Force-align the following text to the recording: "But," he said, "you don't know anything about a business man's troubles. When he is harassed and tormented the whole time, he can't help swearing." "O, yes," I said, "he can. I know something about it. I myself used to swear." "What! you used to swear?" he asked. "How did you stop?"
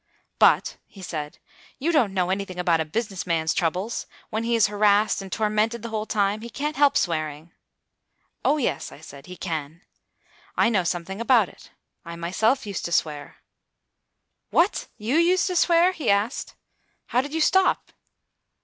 "But," 0.39 0.77
he 0.87 1.03
said, 1.03 1.37
"you 1.77 1.91
don't 1.91 2.11
know 2.15 2.31
anything 2.31 2.57
about 2.57 2.79
a 2.79 2.85
business 2.85 3.27
man's 3.27 3.53
troubles. 3.53 4.07
When 4.31 4.43
he 4.43 4.55
is 4.55 4.65
harassed 4.65 5.21
and 5.21 5.31
tormented 5.31 5.83
the 5.83 5.89
whole 5.89 6.07
time, 6.07 6.41
he 6.41 6.49
can't 6.49 6.75
help 6.75 6.97
swearing." 6.97 7.51
"O, 8.43 8.57
yes," 8.57 8.91
I 8.91 8.99
said, 8.99 9.27
"he 9.27 9.37
can. 9.37 9.81
I 10.57 10.69
know 10.69 10.83
something 10.83 11.21
about 11.21 11.49
it. 11.49 11.69
I 12.03 12.15
myself 12.15 12.65
used 12.65 12.83
to 12.85 12.91
swear." 12.91 13.43
"What! 14.49 14.87
you 14.97 15.17
used 15.17 15.45
to 15.45 15.55
swear?" 15.55 15.91
he 15.91 16.09
asked. 16.09 16.55
"How 17.09 17.21
did 17.21 17.31
you 17.35 17.41
stop?" 17.41 17.91